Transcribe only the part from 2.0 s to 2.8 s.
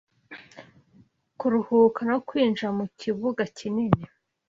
no kwinjira